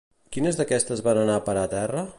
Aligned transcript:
Quines 0.37 0.57
d'aquestes 0.61 1.05
van 1.09 1.21
anar 1.25 1.37
a 1.41 1.45
parar 1.51 1.67
a 1.69 1.73
terra? 1.77 2.07